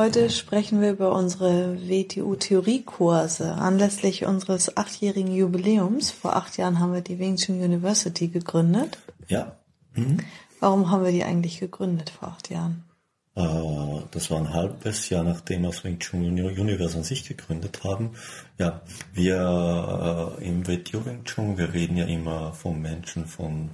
[0.00, 3.52] Heute sprechen wir über unsere WTU-Theoriekurse.
[3.52, 8.96] Anlässlich unseres achtjährigen Jubiläums, vor acht Jahren haben wir die Wing Chun University gegründet.
[9.28, 9.58] Ja.
[9.92, 10.20] Mhm.
[10.58, 12.82] Warum haben wir die eigentlich gegründet vor acht Jahren?
[13.34, 13.42] Äh,
[14.10, 18.12] das war ein halbes Jahr, nachdem wir das Wing Chun Universe an sich gegründet haben.
[18.56, 18.80] Ja,
[19.12, 23.68] wir äh, im WTU Wing Chun, wir reden ja immer von Menschen von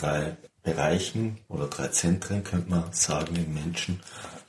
[0.00, 3.98] drei Bereichen oder drei Zentren, könnte man sagen, im Menschen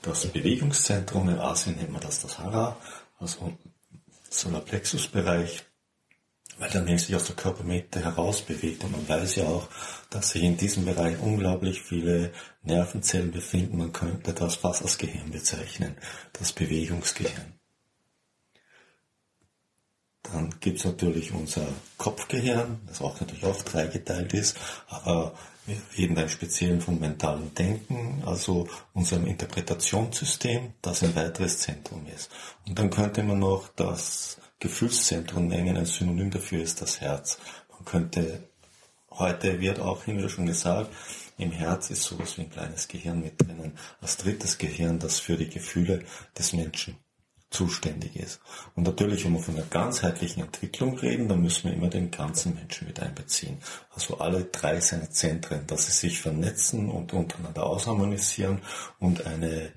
[0.02, 1.30] das Bewegungszentrum.
[1.30, 2.78] In Asien nennt man das das Hara,
[3.20, 3.54] also
[4.30, 5.64] Solarplexusbereich,
[6.58, 8.84] weil der Mensch sich aus der Körpermitte heraus bewegt.
[8.84, 9.68] Und man weiß ja auch,
[10.10, 12.32] dass sich in diesem Bereich unglaublich viele
[12.64, 13.78] Nervenzellen befinden.
[13.78, 15.98] Man könnte das fast als Gehirn bezeichnen,
[16.34, 17.54] das Bewegungsgehirn.
[20.24, 24.56] Dann gibt's natürlich unser Kopfgehirn, das auch natürlich auch dreigeteilt ist,
[24.88, 25.34] aber
[25.66, 32.06] wir reden da im Speziellen vom mentalen Denken, also unserem Interpretationssystem, das ein weiteres Zentrum
[32.08, 32.32] ist.
[32.68, 37.40] Und dann könnte man noch das Gefühlszentrum nennen, ein Synonym dafür ist das Herz.
[37.70, 38.50] Man könnte,
[39.12, 40.92] heute wird auch immer schon gesagt,
[41.38, 45.38] im Herz ist sowas wie ein kleines Gehirn mit drinnen, als drittes Gehirn, das für
[45.38, 46.04] die Gefühle
[46.38, 46.98] des Menschen
[47.52, 48.40] zuständig ist.
[48.76, 52.56] Und natürlich, wenn wir von einer ganzheitlichen Entwicklung reden, dann müssen wir immer den ganzen
[52.56, 53.58] Menschen mit einbeziehen.
[53.94, 58.62] Also alle drei seiner Zentren, dass sie sich vernetzen und untereinander ausharmonisieren
[59.00, 59.74] und eine,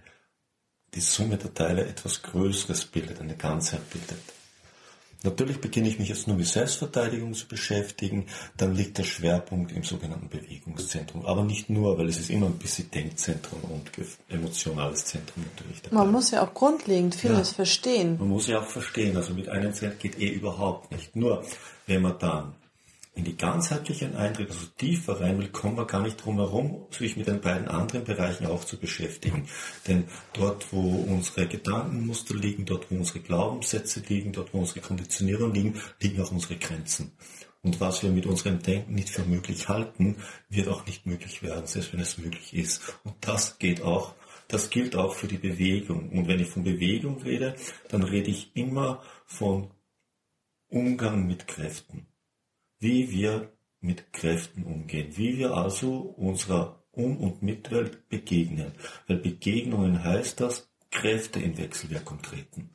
[0.95, 4.21] die Summe der Teile etwas Größeres bildet, eine Ganzheit bildet.
[5.25, 8.27] Natürlich beginne ich mich jetzt nur mit Selbstverteidigung zu beschäftigen,
[8.59, 11.25] dann liegt der Schwerpunkt im sogenannten Bewegungszentrum.
[11.25, 13.91] Aber nicht nur, weil es ist immer ein bisschen Denkzentrum und
[14.29, 15.97] emotionales Zentrum natürlich dabei.
[15.97, 18.19] Man muss ja auch grundlegend vieles ja, verstehen.
[18.19, 21.17] Man muss ja auch verstehen, also mit einem Zentrum geht eh überhaupt nicht.
[21.17, 21.43] Nur
[21.87, 22.55] wenn man dann
[23.17, 27.17] in die ganzheitlichen Eindrücke, also tiefer rein will, kommen wir gar nicht drum herum, sich
[27.17, 29.47] mit den beiden anderen Bereichen auch zu beschäftigen.
[29.87, 35.55] Denn dort, wo unsere Gedankenmuster liegen, dort, wo unsere Glaubenssätze liegen, dort, wo unsere Konditionierung
[35.55, 37.13] liegen, liegen auch unsere Grenzen.
[37.63, 40.17] Und was wir mit unserem Denken nicht für möglich halten,
[40.51, 42.83] wird auch nicht möglich werden, selbst wenn es möglich ist.
[43.05, 44.15] Und das geht auch,
[44.49, 46.11] das gilt auch für die Bewegung.
[46.11, 47.55] Und wenn ich von Bewegung rede,
[47.89, 49.71] dann rede ich immer von
[50.69, 52.09] Umgang mit Kräften
[52.85, 53.51] wie wir
[53.81, 58.71] mit Kräften umgehen, wie wir also unserer Um- und Mitwelt begegnen.
[59.09, 62.71] Weil Begegnungen heißt das, Kräfte in Wechselwirkung treten.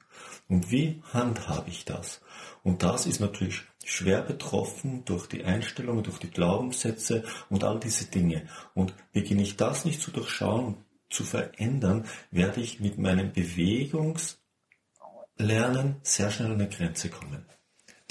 [0.50, 2.22] Und wie handhabe ich das?
[2.64, 8.06] Und das ist natürlich schwer betroffen durch die Einstellungen, durch die Glaubenssätze und all diese
[8.06, 8.48] Dinge.
[8.74, 10.76] Und beginne ich das nicht zu durchschauen
[11.10, 17.46] zu verändern, werde ich mit meinem Bewegungslernen sehr schnell an eine Grenze kommen,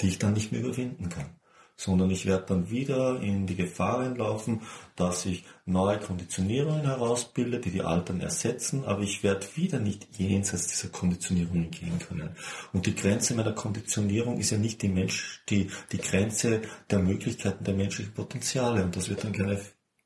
[0.01, 1.38] die ich dann nicht mehr überwinden kann
[1.79, 4.63] sondern ich werde dann wieder in die Gefahr laufen,
[4.97, 10.67] dass ich neue Konditionierungen herausbilde, die die alten ersetzen, aber ich werde wieder nicht jenseits
[10.67, 12.31] dieser Konditionierungen gehen können.
[12.73, 17.63] Und die Grenze meiner Konditionierung ist ja nicht die Mensch, die, die Grenze der Möglichkeiten
[17.63, 19.61] der menschlichen Potenziale und das wird dann gerne,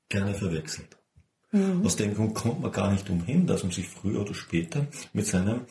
[0.10, 0.96] gerne verwechselt.
[1.52, 1.84] Mhm.
[1.84, 5.26] Aus dem Grund kommt man gar nicht umhin, dass man sich früher oder später mit
[5.26, 5.62] seinem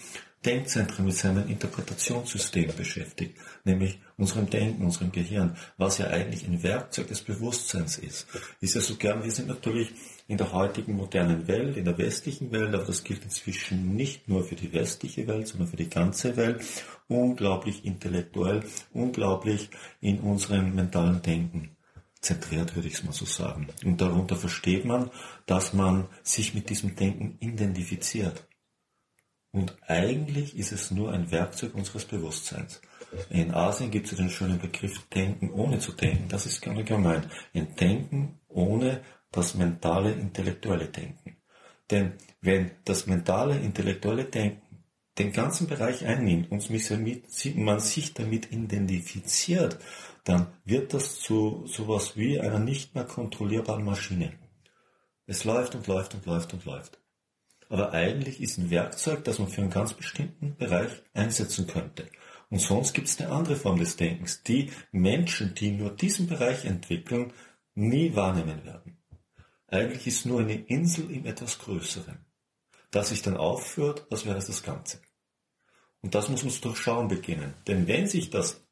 [0.44, 7.08] Denkzentrum, mit seinem Interpretationssystem beschäftigt, nämlich unserem Denken, unserem Gehirn, was ja eigentlich ein Werkzeug
[7.08, 8.26] des Bewusstseins ist.
[8.60, 9.92] Ist ja so gern, wir sind natürlich
[10.26, 14.44] in der heutigen modernen Welt, in der westlichen Welt, aber das gilt inzwischen nicht nur
[14.44, 16.62] für die westliche Welt, sondern für die ganze Welt,
[17.08, 19.70] unglaublich intellektuell, unglaublich
[20.00, 21.76] in unserem mentalen Denken
[22.20, 23.68] zentriert, würde ich es mal so sagen.
[23.84, 25.10] Und darunter versteht man,
[25.46, 28.44] dass man sich mit diesem Denken identifiziert.
[29.52, 32.80] Und eigentlich ist es nur ein Werkzeug unseres Bewusstseins.
[33.28, 36.28] In Asien gibt es den schönen Begriff Denken ohne zu denken.
[36.28, 37.28] Das ist gerne gemeint.
[37.54, 41.36] Ein Denken ohne das mentale, intellektuelle Denken.
[41.90, 44.84] Denn wenn das mentale, intellektuelle Denken
[45.18, 46.66] den ganzen Bereich einnimmt und
[47.56, 49.78] man sich damit identifiziert,
[50.24, 54.32] dann wird das zu sowas wie einer nicht mehr kontrollierbaren Maschine.
[55.26, 57.01] Es läuft und läuft und läuft und läuft
[57.72, 62.06] aber eigentlich ist ein Werkzeug, das man für einen ganz bestimmten Bereich einsetzen könnte.
[62.50, 66.66] Und sonst gibt es eine andere Form des Denkens, die Menschen, die nur diesen Bereich
[66.66, 67.32] entwickeln,
[67.74, 68.98] nie wahrnehmen werden.
[69.68, 72.18] Eigentlich ist nur eine Insel im etwas Größeren.
[72.90, 75.00] das sich dann aufführt, als wäre es das Ganze.
[76.02, 77.54] Und das muss man durchschauen beginnen.
[77.66, 78.62] Denn wenn sich das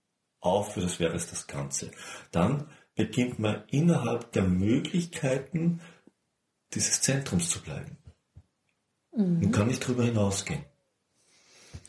[0.41, 1.91] aufführt, als wäre es das Ganze,
[2.33, 5.81] dann beginnt man innerhalb der Möglichkeiten
[6.75, 7.97] dieses Zentrums zu bleiben.
[9.17, 9.45] Mhm.
[9.45, 10.65] Und kann nicht darüber hinausgehen.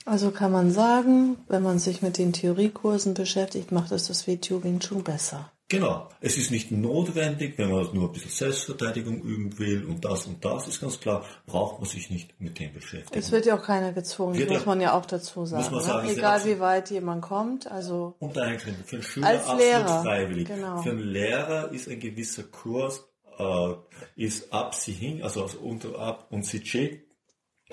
[0.06, 4.63] Also kann man sagen, wenn man sich mit den Theoriekursen beschäftigt, macht es das WTO
[4.63, 5.51] Wing Chun besser.
[5.71, 6.09] Genau.
[6.19, 10.44] Es ist nicht notwendig, wenn man nur ein bisschen Selbstverteidigung üben will und das und
[10.44, 13.18] das ist ganz klar, braucht man sich nicht mit dem beschäftigen.
[13.18, 15.63] Es wird ja auch keiner gezwungen, wird muss man ja auch dazu sagen.
[15.63, 16.13] Muss man sagen ne?
[16.13, 18.15] Egal wie weit jemand kommt, also.
[18.19, 18.83] Unter Einschränkung.
[18.83, 20.47] Für einen Schüler als absolut Lehrer, freiwillig.
[20.47, 20.81] Genau.
[20.81, 23.06] Für einen Lehrer ist ein gewisser Kurs,
[23.39, 23.74] äh,
[24.17, 27.07] ist ab sie hin, also unter, ab und sie check,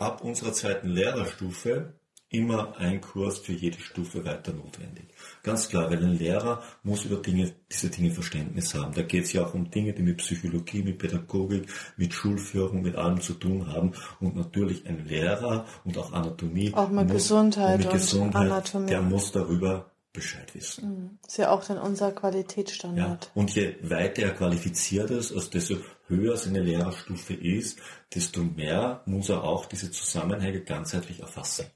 [0.00, 1.94] ab unserer zweiten Lehrerstufe
[2.30, 5.08] immer ein Kurs für jede Stufe weiter notwendig.
[5.42, 8.92] Ganz klar, weil ein Lehrer muss über Dinge, diese Dinge Verständnis haben.
[8.92, 12.96] Da geht es ja auch um Dinge, die mit Psychologie, mit Pädagogik, mit Schulführung, mit
[12.96, 13.92] allem zu tun haben.
[14.20, 16.72] Und natürlich ein Lehrer und auch Anatomie.
[16.74, 18.86] Auch mit muss, Gesundheit und, mit Gesundheit, und Anatomie.
[18.88, 20.88] Der muss darüber Bescheid wissen.
[20.88, 21.18] Mhm.
[21.26, 23.24] Ist ja auch dann unser Qualitätsstandard.
[23.24, 25.76] Ja, und je weiter er qualifiziert ist, also desto
[26.08, 27.78] höher seine Lehrerstufe ist,
[28.14, 31.66] desto mehr muss er auch diese Zusammenhänge ganzheitlich erfassen.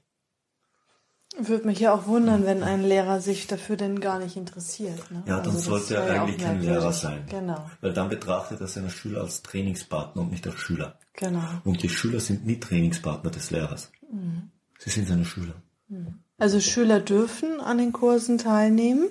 [1.35, 5.09] Würde mich ja auch wundern, wenn ein Lehrer sich dafür denn gar nicht interessiert.
[5.09, 5.23] Ne?
[5.25, 7.25] Ja, dann also sollte er eigentlich kein Lehrer sein.
[7.27, 7.69] Genau.
[7.81, 10.99] Weil dann betrachtet er seine Schüler als Trainingspartner und nicht als Schüler.
[11.13, 11.41] Genau.
[11.63, 13.91] Und die Schüler sind nie Trainingspartner des Lehrers.
[14.11, 14.51] Mhm.
[14.77, 15.55] Sie sind seine Schüler.
[15.87, 16.19] Mhm.
[16.37, 19.09] Also Schüler dürfen an den Kursen teilnehmen.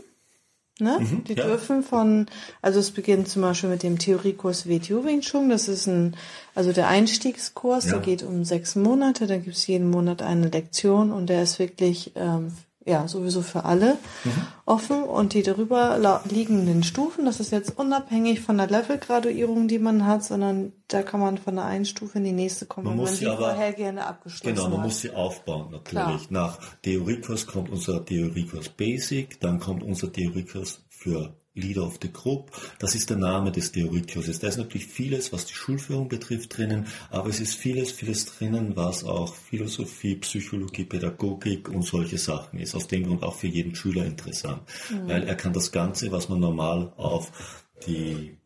[0.82, 0.98] Ne?
[1.00, 1.44] Mhm, die ja.
[1.44, 2.26] dürfen von,
[2.60, 5.48] also es beginnt zum Beispiel mit dem Theoriekurs WTO Wing Chun.
[5.48, 6.16] Das ist ein,
[6.54, 7.92] also der Einstiegskurs, ja.
[7.92, 9.26] der geht um sechs Monate.
[9.26, 12.52] Da gibt es jeden Monat eine Lektion und der ist wirklich ähm,
[12.84, 14.30] ja, sowieso für alle mhm.
[14.66, 20.06] offen und die darüber liegenden Stufen, das ist jetzt unabhängig von der Levelgraduierung, die man
[20.06, 23.04] hat, sondern da kann man von der einen Stufe in die nächste kommen, man wenn
[23.04, 24.86] man die aber, vorhergehende abgeschlossen Genau, man hat.
[24.86, 25.84] muss sie aufbauen natürlich.
[25.84, 26.20] Klar.
[26.30, 32.50] Nach Theoriekurs kommt unser Theoriekurs Basic, dann kommt unser Theoriekurs für Leader of the Group.
[32.78, 34.38] Das ist der Name des Theoriekurses.
[34.38, 38.76] Da ist natürlich vieles, was die Schulführung betrifft, drinnen, aber es ist vieles, vieles drinnen,
[38.76, 42.74] was auch Philosophie, Psychologie, Pädagogik und solche Sachen ist.
[42.74, 45.08] Aus dem Grund auch für jeden Schüler interessant, mhm.
[45.08, 47.32] weil er kann das Ganze, was man normal auf
[47.86, 48.36] die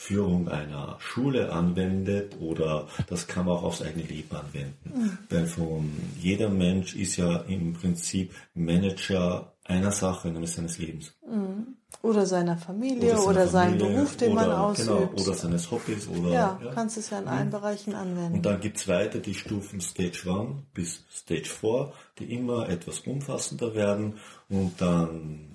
[0.00, 4.92] Führung einer Schule anwendet oder das kann man auch aufs eigene Leben anwenden.
[4.94, 5.18] Mhm.
[5.28, 11.12] Weil von jeder Mensch ist ja im Prinzip Manager einer Sache, nämlich seines Lebens.
[11.26, 11.76] Mhm.
[12.02, 14.88] Oder seiner Familie oder, oder seinen Beruf, den oder, man ausübt.
[14.88, 16.08] Genau, oder seines Hobbys.
[16.08, 16.70] Oder, ja, ja.
[16.72, 17.50] kannst es ja in allen mhm.
[17.50, 18.34] Bereichen anwenden.
[18.36, 23.74] Und dann gibt's weiter die Stufen Stage 1 bis Stage 4, die immer etwas umfassender
[23.74, 24.14] werden.
[24.48, 25.50] Und dann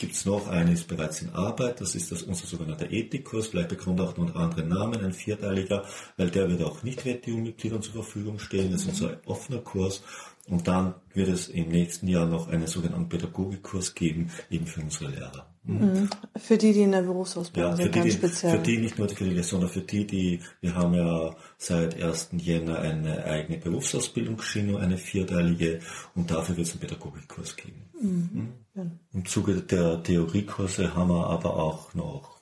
[0.00, 4.00] gibt's noch eine, ist bereits in Arbeit, das ist das unser sogenannter Ethikkurs, vielleicht bekommt
[4.00, 5.84] auch noch einen anderen Namen, ein vierteiliger,
[6.16, 10.02] weil der wird auch nicht WTO-Mitgliedern zur Verfügung stehen, das ist unser offener Kurs.
[10.50, 15.10] Und dann wird es im nächsten Jahr noch einen sogenannten Pädagogikkurs geben, eben für unsere
[15.10, 15.46] Lehrer.
[15.62, 16.10] Mhm.
[16.36, 18.56] Für die, die in der Berufsausbildung ja, sind, die, ganz speziell.
[18.56, 22.30] Für die nicht nur für die, sondern für die, die, wir haben ja seit 1.
[22.38, 25.80] Jänner eine eigene Berufsausbildungsschiene, eine vierteilige,
[26.16, 27.84] und dafür wird es einen Pädagogikkurs geben.
[28.00, 28.48] Mhm.
[28.74, 28.98] Mhm.
[29.12, 32.40] Im Zuge der Theoriekurse haben wir aber auch noch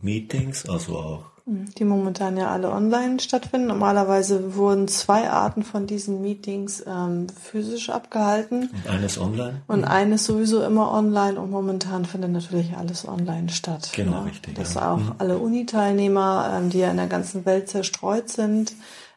[0.00, 3.68] Meetings, also auch die momentan ja alle online stattfinden.
[3.68, 8.70] Normalerweise wurden zwei Arten von diesen Meetings ähm, physisch abgehalten.
[8.70, 9.62] Und eines online?
[9.66, 13.90] Und eines sowieso immer online und momentan findet natürlich alles online statt.
[13.94, 14.22] Genau, ja.
[14.22, 14.54] richtig.
[14.54, 14.92] Dass ja.
[14.92, 15.14] auch mhm.
[15.18, 18.74] alle Uni-Teilnehmer, ähm, die ja in der ganzen Welt zerstreut sind,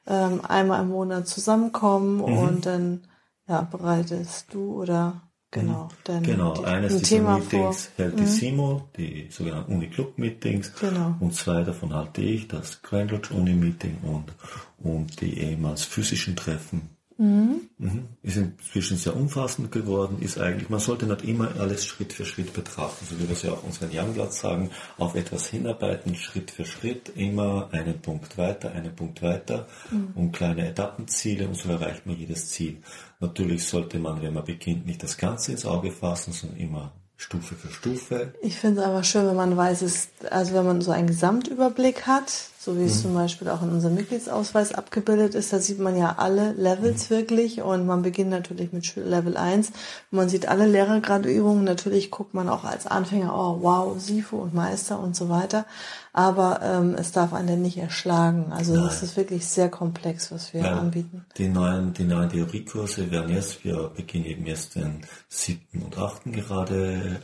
[0.07, 2.37] ähm, einmal im Monat zusammenkommen mhm.
[2.37, 3.01] und dann
[3.47, 5.22] ja, bereitest du oder
[5.53, 8.05] Genau, dann genau die, eines dieser Thema Meetings vor.
[8.05, 8.27] hält die mhm.
[8.27, 10.73] Simo, die sogenannten Uni-Club-Meetings.
[10.79, 11.15] Genau.
[11.19, 14.33] Und zwei davon halte ich, das Grand Lodge Uni-Meeting und,
[14.79, 16.89] und die ehemals physischen Treffen
[17.23, 17.69] Mhm.
[17.77, 18.07] Mhm.
[18.21, 22.51] Ist inzwischen sehr umfassend geworden, ist eigentlich, man sollte nicht immer alles Schritt für Schritt
[22.51, 26.65] betrachten, so wie wir es ja auch unseren Youngblood sagen, auf etwas hinarbeiten, Schritt für
[26.65, 30.09] Schritt, immer einen Punkt weiter, einen Punkt weiter mhm.
[30.15, 32.77] und kleine Etappenziele und so erreicht man jedes Ziel.
[33.21, 37.55] Natürlich sollte man, wenn man beginnt, nicht das Ganze ins Auge fassen, sondern immer Stufe
[37.55, 38.33] für Stufe.
[38.41, 42.05] Ich finde es aber schön, wenn man weiß, es, also wenn man so einen Gesamtüberblick
[42.05, 43.01] hat, so wie es mhm.
[43.01, 47.15] zum Beispiel auch in unserem Mitgliedsausweis abgebildet ist, da sieht man ja alle Levels mhm.
[47.15, 49.71] wirklich und man beginnt natürlich mit Level 1.
[50.11, 54.99] Man sieht alle Lehrergraduierungen, natürlich guckt man auch als Anfänger, oh wow, SIFO und Meister
[54.99, 55.65] und so weiter,
[56.13, 58.51] aber ähm, es darf einen nicht erschlagen.
[58.51, 61.25] Also es ist wirklich sehr komplex, was wir ja, anbieten.
[61.37, 66.31] Die neuen, die neuen Theoriekurse werden jetzt, wir beginnen eben erst den siebten und achten
[66.31, 67.19] gerade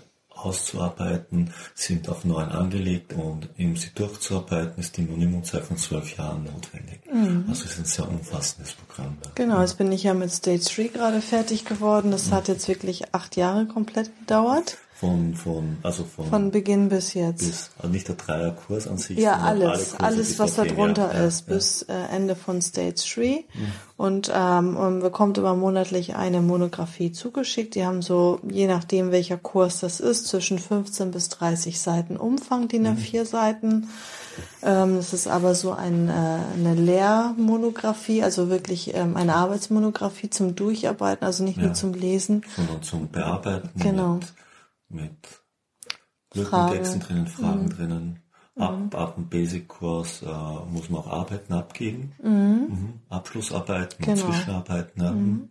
[0.45, 6.43] auszuarbeiten, sind auf neun angelegt und um sie durchzuarbeiten ist die Minimummzeit von zwölf Jahren
[6.43, 7.01] notwendig.
[7.11, 7.45] Mhm.
[7.47, 9.17] Also es ist ein sehr umfassendes Programm.
[9.35, 12.11] Genau, jetzt bin ich ja mit Stage 3 gerade fertig geworden.
[12.11, 12.31] Das mhm.
[12.31, 14.77] hat jetzt wirklich acht Jahre komplett gedauert.
[14.99, 17.39] Von, von, also von, von Beginn bis jetzt.
[17.39, 19.17] Bis, also nicht der Dreierkurs an sich.
[19.17, 23.21] Ja, alles, alles, was da drunter ja, ist, ja, bis äh, Ende von Stage 3.
[23.23, 23.71] Mhm.
[23.95, 27.75] Und ähm, man bekommt immer monatlich eine Monographie zugeschickt.
[27.75, 32.67] Die haben so, je nachdem welcher Kurs das ist, zwischen 15 bis 30 Seiten Umfang,
[32.67, 32.97] die mhm.
[32.97, 33.89] vier Seiten.
[34.61, 40.55] Ähm, es ist aber so ein, äh, eine Lehrmonographie, also wirklich ähm, eine Arbeitsmonographie zum
[40.55, 41.65] Durcharbeiten, also nicht ja.
[41.65, 42.43] nur zum Lesen.
[42.55, 43.69] Sondern zum Bearbeiten.
[43.75, 44.19] Genau.
[44.87, 45.11] Mit
[46.33, 47.69] mit Lückentexten drinnen, Fragen mhm.
[47.69, 48.19] drinnen.
[48.55, 48.89] Ab, mhm.
[48.93, 50.25] ab dem Basic-Kurs äh,
[50.69, 52.13] muss man auch Arbeiten abgeben.
[52.21, 52.31] Mhm.
[52.31, 52.93] mhm.
[53.09, 54.25] Abschlussarbeiten, genau.
[54.25, 55.03] Zwischenarbeiten.
[55.03, 55.11] Ja.
[55.11, 55.49] Mhm.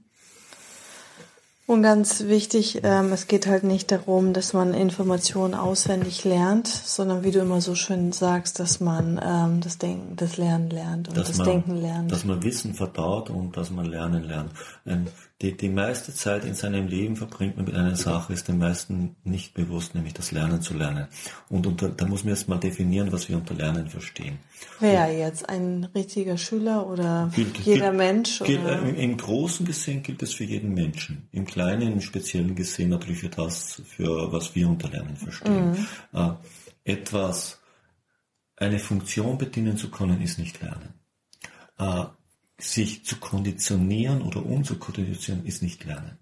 [1.69, 7.25] Und ganz wichtig, ähm, es geht halt nicht darum, dass man Informationen auswendig lernt, sondern
[7.25, 11.19] wie du immer so schön sagst, dass man ähm, das Denken, das Lernen lernt und
[11.19, 12.11] dass das man, Denken lernt.
[12.11, 14.53] Dass man Wissen verdaut und dass man Lernen lernt.
[14.87, 15.09] Ein
[15.41, 19.15] die, die meiste Zeit in seinem Leben verbringt man mit einer Sache, ist den meisten
[19.23, 21.07] nicht bewusst, nämlich das Lernen zu lernen.
[21.49, 24.41] Und unter, da muss man erst mal definieren, was wir unter Lernen verstehen.
[24.81, 25.49] Wer jetzt?
[25.49, 28.41] Ein richtiger Schüler oder gilt, jeder gilt, Mensch?
[28.41, 31.29] Gilt, Im, Im Großen gesehen gilt es für jeden Menschen.
[31.31, 35.87] Im Kleinen, im Speziellen gesehen natürlich für das, für was wir unter Lernen verstehen.
[36.13, 36.21] Mhm.
[36.21, 37.61] Äh, etwas,
[38.57, 40.95] eine Funktion bedienen zu können, ist nicht Lernen.
[41.79, 42.07] Äh,
[42.59, 46.19] sich zu konditionieren oder umzukonditionieren ist nicht Lernen.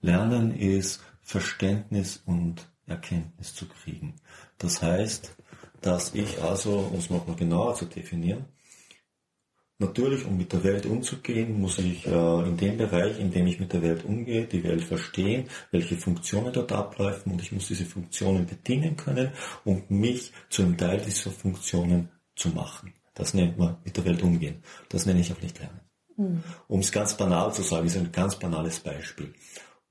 [0.00, 4.14] Lernen ist Verständnis und Erkenntnis zu kriegen.
[4.58, 5.34] Das heißt,
[5.80, 8.44] dass ich also, um es nochmal genauer zu definieren,
[9.78, 13.58] natürlich, um mit der Welt umzugehen, muss ich äh, in dem Bereich, in dem ich
[13.58, 17.86] mit der Welt umgehe, die Welt verstehen, welche Funktionen dort abläufen und ich muss diese
[17.86, 19.32] Funktionen bedienen können,
[19.64, 22.92] um mich zu einem Teil dieser Funktionen zu machen.
[23.14, 24.62] Das nennt man mit der Welt umgehen.
[24.88, 25.80] Das nenne ich auch nicht lernen.
[26.16, 26.42] Mhm.
[26.68, 29.32] Um es ganz banal zu sagen, ist ein ganz banales Beispiel.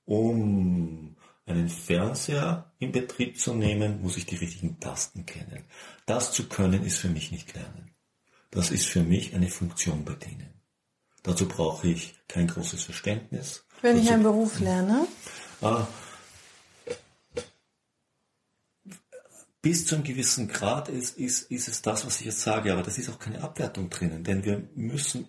[0.06, 1.16] Um
[1.46, 5.64] einen Fernseher in Betrieb zu nehmen, muss ich die richtigen Tasten kennen.
[6.06, 7.92] Das zu können, ist für mich nicht lernen.
[8.52, 10.54] Das ist für mich eine Funktion bedienen.
[11.24, 13.66] Dazu brauche ich kein großes Verständnis.
[13.82, 15.08] Wenn Dazu, ich einen Beruf lerne?
[15.62, 15.88] Ah,
[19.64, 22.84] bis zu einem gewissen Grad ist, ist, ist es das, was ich jetzt sage, aber
[22.84, 25.26] das ist auch keine Abwertung drinnen, denn wir müssen,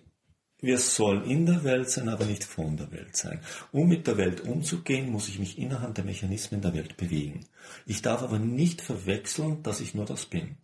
[0.59, 3.39] wir sollen in der Welt sein, aber nicht von der Welt sein.
[3.71, 7.45] Um mit der Welt umzugehen, muss ich mich innerhalb der Mechanismen der Welt bewegen.
[7.85, 10.57] Ich darf aber nicht verwechseln, dass ich nur das bin.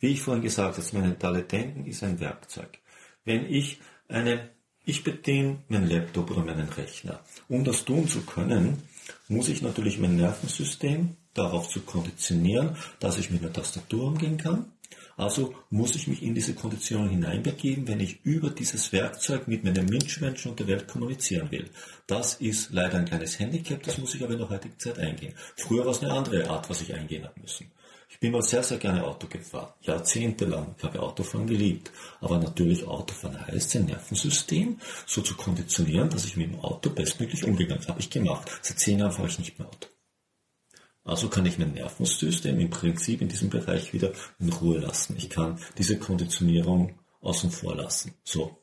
[0.00, 2.80] Wie ich vorhin gesagt habe, das mentale Denken ist ein Werkzeug.
[3.24, 4.50] Wenn ich eine,
[4.84, 7.20] ich bediene meinen Laptop oder meinen Rechner.
[7.48, 8.82] Um das tun zu können,
[9.28, 14.72] muss ich natürlich mein Nervensystem darauf zu konditionieren, dass ich mit einer Tastatur umgehen kann.
[15.16, 19.86] Also muss ich mich in diese Konditionen hineinbegeben, wenn ich über dieses Werkzeug mit meinen
[19.86, 21.70] Mitmenschen und der Welt kommunizieren will.
[22.06, 25.34] Das ist leider ein kleines Handicap, das muss ich aber in der heutigen Zeit eingehen.
[25.56, 27.70] Früher war es eine andere Art, was ich eingehen habe müssen.
[28.16, 29.74] Ich bin mal sehr, sehr gerne Auto gefahren.
[29.82, 30.74] Jahrzehntelang.
[30.78, 31.90] Ich habe Autofahren geliebt.
[32.22, 37.44] Aber natürlich Autofahren heißt, sein Nervensystem so zu konditionieren, dass ich mit dem Auto bestmöglich
[37.44, 38.00] umgegangen habe.
[38.00, 38.50] ich gemacht.
[38.62, 39.88] Seit zehn Jahren fahre ich nicht mehr Auto.
[41.04, 45.14] Also kann ich mein Nervensystem im Prinzip in diesem Bereich wieder in Ruhe lassen.
[45.18, 48.14] Ich kann diese Konditionierung außen vor lassen.
[48.24, 48.62] So.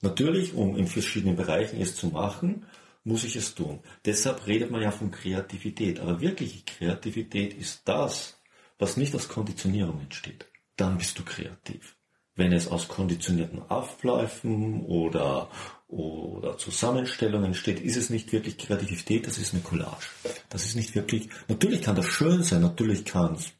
[0.00, 2.66] Natürlich, um in verschiedenen Bereichen es zu machen,
[3.04, 3.78] muss ich es tun.
[4.04, 6.00] Deshalb redet man ja von Kreativität.
[6.00, 8.35] Aber wirkliche Kreativität ist das,
[8.78, 10.46] was nicht aus Konditionierung entsteht.
[10.76, 11.96] Dann bist du kreativ.
[12.34, 15.48] Wenn es aus konditionierten Abläufen oder,
[15.88, 20.06] oder Zusammenstellungen steht, ist es nicht wirklich Kreativität, das ist eine Collage.
[20.50, 23.52] Das ist nicht wirklich, natürlich kann das schön sein, natürlich kann es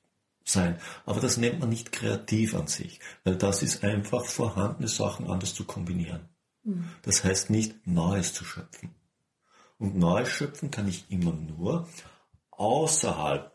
[0.44, 5.26] sein, aber das nennt man nicht kreativ an sich, weil das ist einfach vorhandene Sachen
[5.26, 6.28] anders zu kombinieren.
[6.62, 6.84] Mhm.
[7.02, 8.94] Das heißt nicht Neues zu schöpfen.
[9.78, 11.88] Und Neues schöpfen kann ich immer nur
[12.50, 13.52] außerhalb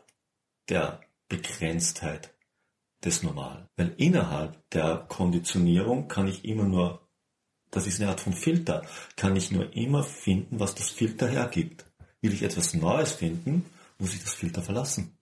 [0.68, 1.00] der
[1.32, 2.34] Begrenztheit
[3.04, 3.66] des Normalen.
[3.76, 7.00] Weil innerhalb der Konditionierung kann ich immer nur
[7.72, 8.82] das ist eine Art von Filter.
[9.16, 11.86] Kann ich nur immer finden, was das Filter hergibt.
[12.20, 13.64] Will ich etwas Neues finden,
[13.98, 15.16] muss ich das Filter verlassen.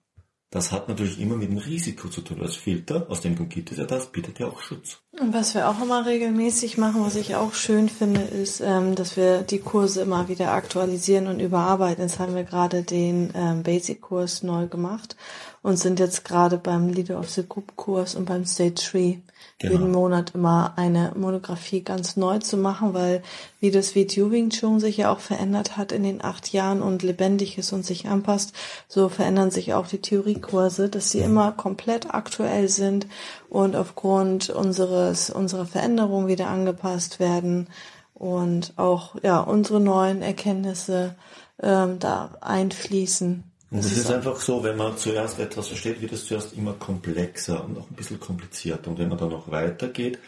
[0.49, 2.41] Das hat natürlich immer mit dem Risiko zu tun.
[2.41, 4.99] Als Filter, aus dem gibt es ja das, bietet ja auch Schutz.
[5.17, 9.15] Und was wir auch immer regelmäßig machen, was ich auch schön finde, ist, ähm, dass
[9.15, 12.03] wir die Kurse immer wieder aktualisieren und überarbeiten.
[12.03, 15.15] Jetzt haben wir gerade den ähm, Basic-Kurs neu gemacht
[15.63, 19.21] und sind jetzt gerade beim Leader of the Group Kurs und beim Stage 3
[19.59, 19.73] genau.
[19.73, 23.21] jeden Monat immer eine Monographie ganz neu zu machen, weil
[23.59, 27.03] wie das VTU Wing Chun sich ja auch verändert hat in den acht Jahren und
[27.03, 28.53] lebendig ist und sich anpasst,
[28.87, 33.07] so verändern sich auch die Theoriekurse, dass sie immer komplett aktuell sind
[33.49, 37.67] und aufgrund unseres unserer Veränderung wieder angepasst werden
[38.15, 41.15] und auch ja unsere neuen Erkenntnisse
[41.61, 43.50] ähm, da einfließen.
[43.71, 47.63] Und es ist einfach so, wenn man zuerst etwas versteht, wird es zuerst immer komplexer
[47.63, 48.91] und auch ein bisschen komplizierter.
[48.91, 50.19] Und wenn man dann noch weitergeht,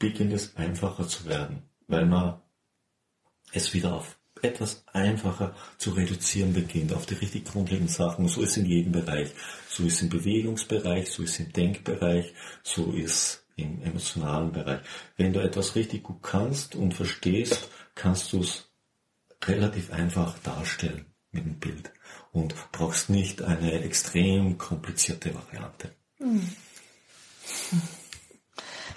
[0.00, 2.40] beginnt es einfacher zu werden, weil man
[3.52, 8.26] es wieder auf etwas einfacher zu reduzieren beginnt, auf die richtig grundlegenden Sachen.
[8.26, 9.30] So ist in jedem Bereich.
[9.68, 12.34] So ist im Bewegungsbereich, so ist im Denkbereich,
[12.64, 14.80] so ist im emotionalen Bereich.
[15.16, 18.68] Wenn du etwas richtig gut kannst und verstehst, kannst du es
[19.44, 21.92] relativ einfach darstellen mit dem Bild
[22.32, 25.92] und brauchst nicht eine extrem komplizierte Variante.
[26.18, 26.48] Hm.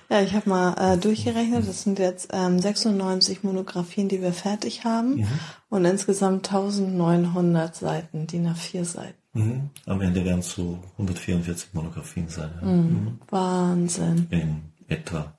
[0.10, 4.86] Ja, ich habe mal äh, durchgerechnet, das sind jetzt ähm, 96 Monografien, die wir fertig
[4.86, 5.28] haben mhm.
[5.70, 9.18] und insgesamt 1900 Seiten, DIN A4 Seiten.
[9.34, 9.70] Mhm.
[9.88, 12.52] Am Ende werden es so 144 Monografien sein.
[12.62, 12.68] Ja.
[12.68, 12.90] Mhm.
[12.90, 13.20] mhm.
[13.30, 14.28] Wahnsinn.
[14.30, 15.34] In etwa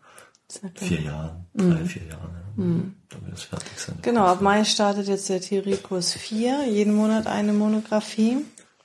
[0.75, 1.87] vier Jahren, drei, mhm.
[1.87, 2.31] vier Jahren.
[2.35, 2.65] Ja.
[2.65, 2.95] Mhm.
[3.09, 3.99] Dann wird es fertig sein.
[4.03, 8.39] Genau, ab Mai startet jetzt der Theoriekurs 4, jeden Monat eine Monografie.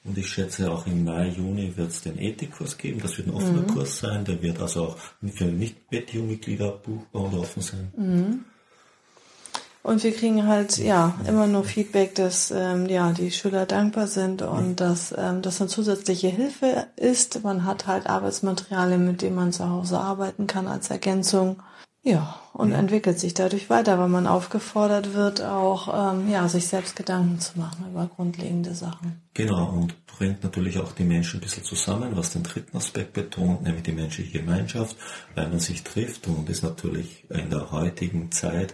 [0.03, 2.99] Und ich schätze, auch im Mai, Juni wird es den Ethikkurs geben.
[3.01, 3.67] Das wird ein offener mhm.
[3.67, 4.25] Kurs sein.
[4.25, 4.97] Der wird also auch
[5.31, 7.93] für Nicht-WTO-Mitglieder buchbar und offen sein.
[7.95, 8.45] Mhm.
[9.83, 14.43] Und wir kriegen halt ja immer nur Feedback, dass ähm, ja die Schüler dankbar sind
[14.43, 17.43] und dass ähm, das eine zusätzliche Hilfe ist.
[17.43, 21.61] Man hat halt Arbeitsmaterialien, mit denen man zu Hause arbeiten kann als Ergänzung.
[22.03, 22.77] Ja, und ja.
[22.77, 27.59] entwickelt sich dadurch weiter, weil man aufgefordert wird, auch ähm, ja, sich selbst Gedanken zu
[27.59, 29.21] machen über grundlegende Sachen.
[29.35, 33.61] Genau, und bringt natürlich auch die Menschen ein bisschen zusammen, was den dritten Aspekt betont,
[33.61, 34.95] nämlich die menschliche Gemeinschaft,
[35.35, 38.73] weil man sich trifft und ist natürlich in der heutigen Zeit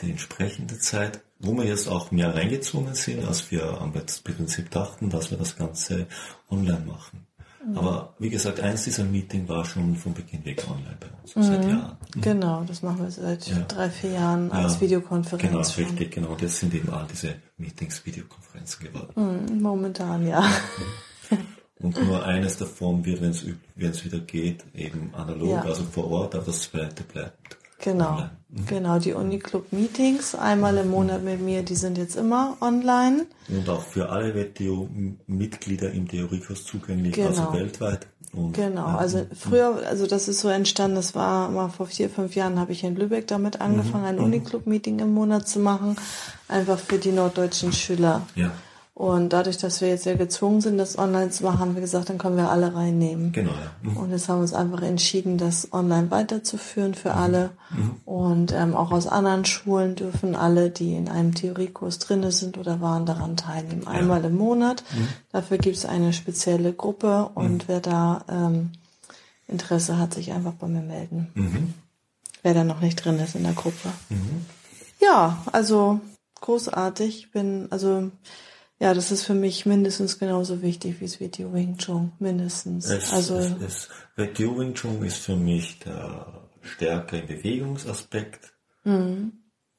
[0.00, 5.10] die entsprechende Zeit, wo wir jetzt auch mehr reingezwungen sind, als wir am Prinzip dachten,
[5.10, 6.06] dass wir das Ganze
[6.50, 7.26] online machen.
[7.66, 7.78] Mhm.
[7.78, 11.42] Aber wie gesagt, eins dieser Meeting war schon von Beginn weg online bei uns, mhm.
[11.42, 11.96] seit Jahren.
[12.14, 12.20] Mhm.
[12.20, 13.60] Genau, das machen wir seit ja.
[13.60, 15.50] drei, vier Jahren als ja, Videokonferenz.
[15.50, 15.84] Genau, schon.
[15.84, 16.28] richtig, genau.
[16.28, 19.12] Und jetzt sind eben all diese Meetings Videokonferenzen geworden.
[19.50, 20.44] Mhm, momentan, ja.
[21.80, 25.62] Und nur eines davon wird, wenn es wieder geht, eben analog, ja.
[25.62, 28.66] also vor Ort, aber das zweite bleibt Genau, mhm.
[28.66, 28.98] genau.
[28.98, 33.26] Die Uniclub-Meetings einmal im Monat mit mir, die sind jetzt immer online.
[33.48, 37.50] Und auch für alle WTO-Mitglieder im Theoriekurs zugänglich, also genau.
[37.50, 38.06] also weltweit.
[38.32, 42.34] Und, genau, also früher, also das ist so entstanden, das war mal vor vier, fünf
[42.34, 44.24] Jahren habe ich in Lübeck damit angefangen, ein mhm.
[44.24, 45.96] Uniclub-Meeting im Monat zu machen,
[46.48, 48.22] einfach für die norddeutschen Schüler.
[48.34, 48.50] Ja.
[48.96, 52.10] Und dadurch, dass wir jetzt ja gezwungen sind, das online zu machen, haben wir gesagt,
[52.10, 53.32] dann können wir alle reinnehmen.
[53.32, 53.72] Genau, ja.
[53.82, 53.96] Mhm.
[53.96, 57.18] Und jetzt haben wir uns einfach entschieden, das online weiterzuführen für mhm.
[57.18, 57.50] alle.
[57.70, 57.96] Mhm.
[58.04, 62.80] Und ähm, auch aus anderen Schulen dürfen alle, die in einem Theoriekurs drinne sind oder
[62.80, 63.82] waren, daran teilnehmen.
[63.82, 63.90] Ja.
[63.90, 64.84] Einmal im Monat.
[64.94, 65.08] Mhm.
[65.32, 67.64] Dafür gibt es eine spezielle Gruppe und mhm.
[67.66, 68.70] wer da ähm,
[69.48, 71.32] Interesse hat, sich einfach bei mir melden.
[71.34, 71.74] Mhm.
[72.44, 73.88] Wer da noch nicht drin ist in der Gruppe.
[75.00, 76.00] Ja, also
[76.40, 77.18] großartig.
[77.18, 78.10] Ich bin, also
[78.80, 82.86] ja, das ist für mich mindestens genauso wichtig wie das Video Wing Chun, mindestens.
[82.86, 88.52] Es, also es, es, Video Wing Chun ist für mich der stärker im Bewegungsaspekt,
[88.84, 89.32] mhm.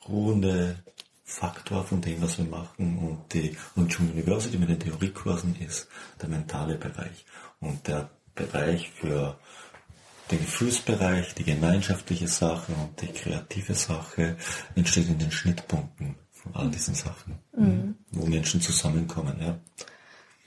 [0.07, 0.77] ruhende
[1.23, 5.87] Faktor von dem, was wir machen und die und Chun University mit den Theoriekursen ist
[6.21, 7.25] der mentale Bereich
[7.59, 9.37] und der Bereich für
[10.31, 14.37] den Gefühlsbereich, die gemeinschaftliche Sache und die kreative Sache
[14.75, 16.15] entsteht in den Schnittpunkten
[16.53, 17.95] all diesen Sachen, mhm.
[18.11, 19.57] wo Menschen zusammenkommen, ja.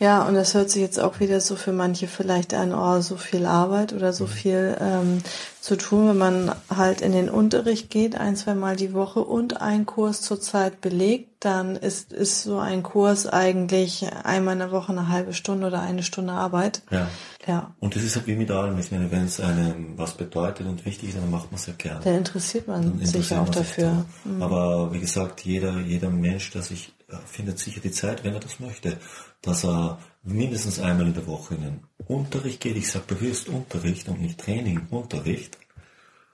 [0.00, 3.16] Ja, und das hört sich jetzt auch wieder so für manche vielleicht an, oh, so
[3.16, 4.28] viel Arbeit oder so mhm.
[4.28, 5.18] viel ähm,
[5.60, 9.60] zu tun, wenn man halt in den Unterricht geht, ein, zwei Mal die Woche und
[9.60, 14.92] einen Kurs zurzeit belegt, dann ist, ist so ein Kurs eigentlich einmal in der Woche
[14.92, 16.82] eine halbe Stunde oder eine Stunde Arbeit.
[16.92, 17.08] Ja.
[17.46, 17.74] Ja.
[17.80, 18.78] Und das ist halt wie mit allem.
[18.78, 21.72] Ich meine, wenn es einem was bedeutet und wichtig ist, dann macht man es ja
[21.76, 22.00] gerne.
[22.04, 24.04] Dann interessiert man dann sich auch dafür.
[24.24, 24.42] Mhm.
[24.42, 26.92] Aber wie gesagt, jeder, jeder Mensch, der sich
[27.26, 28.98] findet sicher die Zeit, wenn er das möchte,
[29.42, 32.76] dass er mindestens einmal in der Woche in den Unterricht geht.
[32.76, 35.58] Ich sage bewusst Unterricht und nicht Training, Unterricht.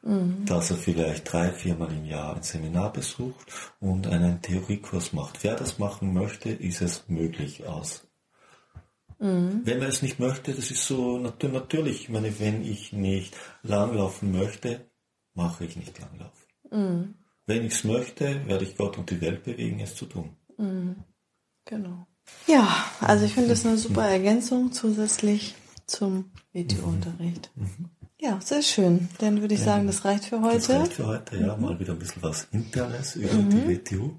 [0.02, 0.44] Mhm.
[0.44, 3.46] Dass er vielleicht drei, viermal im Jahr ein Seminar besucht
[3.80, 5.42] und einen Theoriekurs macht.
[5.42, 8.02] Wer das machen möchte, ist es möglich aus
[9.24, 9.62] Mhm.
[9.64, 12.02] Wenn man es nicht möchte, das ist so natürlich.
[12.02, 14.90] Ich meine, wenn ich nicht langlaufen möchte,
[15.34, 16.46] mache ich nicht langlaufen.
[16.70, 17.14] Mhm.
[17.46, 20.36] Wenn ich es möchte, werde ich Gott und die Welt bewegen, es zu tun.
[20.56, 20.96] Mhm.
[21.64, 22.06] Genau.
[22.46, 22.68] Ja,
[23.00, 25.54] also ich finde das eine super Ergänzung zusätzlich
[25.86, 27.50] zum Videounterricht.
[27.54, 27.64] Mhm.
[27.64, 27.90] mhm.
[28.20, 29.10] Ja, sehr schön.
[29.18, 30.56] Dann würde ich ja, sagen, das reicht für heute.
[30.56, 31.56] Das reicht für heute, ja.
[31.56, 33.68] Mal wieder ein bisschen was Internes über die mhm.
[33.68, 34.10] WTU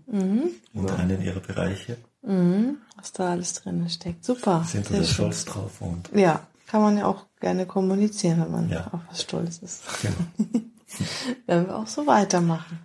[0.73, 1.97] und einen ihrer Bereiche.
[2.21, 4.23] Mhm, was da alles drin steckt.
[4.23, 4.63] Super.
[4.69, 5.81] Sind wir stolz drauf.
[5.81, 8.87] Und ja, kann man ja auch gerne kommunizieren, wenn man Ja.
[8.91, 9.81] auf was stolz ist.
[10.01, 10.49] Genau.
[11.47, 12.79] Werden wir auch so weitermachen.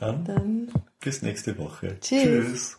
[0.00, 0.68] Dann Dann
[1.00, 1.96] bis nächste Woche.
[2.00, 2.22] Tschüss.
[2.22, 2.76] Tschüss.